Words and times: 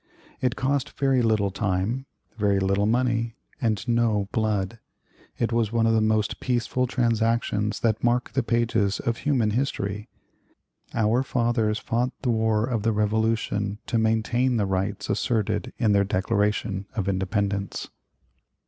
It 0.41 0.55
cost 0.55 0.97
very 0.99 1.21
little 1.21 1.51
time, 1.51 2.07
very 2.35 2.59
little 2.59 2.87
money, 2.87 3.35
and 3.61 3.87
no 3.87 4.27
blood. 4.31 4.79
It 5.37 5.53
was 5.53 5.71
one 5.71 5.85
of 5.85 5.93
the 5.93 6.01
most 6.01 6.39
peaceful 6.39 6.87
transactions 6.87 7.81
that 7.81 8.03
mark 8.03 8.31
the 8.33 8.41
pages 8.41 8.99
of 8.99 9.17
human 9.17 9.51
history. 9.51 10.09
Our 10.95 11.21
fathers 11.21 11.77
fought 11.77 12.19
the 12.23 12.31
war 12.31 12.65
of 12.65 12.81
the 12.81 12.91
Revolution 12.91 13.77
to 13.85 13.99
maintain 13.99 14.57
the 14.57 14.65
rights 14.65 15.07
asserted 15.07 15.71
in 15.77 15.91
their 15.91 16.03
Declaration 16.03 16.87
of 16.95 17.07
Independence." 17.07 17.89